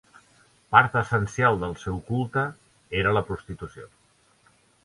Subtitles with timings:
[0.75, 2.47] Part essencial del seu culte
[3.03, 3.91] era la prostitució.